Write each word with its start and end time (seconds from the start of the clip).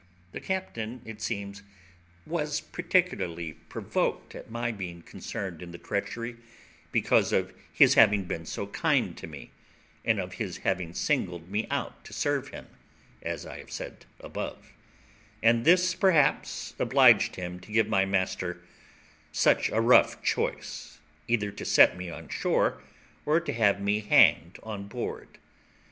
The 0.31 0.39
captain, 0.39 1.03
it 1.05 1.21
seems, 1.21 1.61
was 2.25 2.59
particularly 2.59 3.53
provoked 3.53 4.33
at 4.33 4.49
my 4.49 4.71
being 4.71 5.03
concerned 5.03 5.61
in 5.61 5.69
the 5.71 5.77
treachery, 5.77 6.37
because 6.91 7.31
of 7.31 7.53
his 7.71 7.93
having 7.93 8.23
been 8.23 8.47
so 8.47 8.65
kind 8.65 9.15
to 9.17 9.27
me, 9.27 9.51
and 10.03 10.19
of 10.19 10.33
his 10.41 10.57
having 10.65 10.95
singled 10.95 11.51
me 11.51 11.67
out 11.69 12.03
to 12.05 12.13
serve 12.13 12.47
him, 12.47 12.65
as 13.21 13.45
I 13.45 13.59
have 13.59 13.69
said 13.71 14.05
above; 14.19 14.73
and 15.43 15.65
this, 15.65 15.93
perhaps, 15.93 16.73
obliged 16.79 17.35
him 17.35 17.59
to 17.59 17.71
give 17.71 17.87
my 17.87 18.03
master 18.03 18.59
such 19.31 19.69
a 19.69 19.81
rough 19.81 20.23
choice, 20.23 20.97
either 21.27 21.51
to 21.51 21.63
set 21.63 21.95
me 21.95 22.09
on 22.09 22.27
shore 22.27 22.81
or 23.23 23.39
to 23.39 23.53
have 23.53 23.79
me 23.79 23.99
hanged 23.99 24.57
on 24.63 24.87
board. 24.87 25.37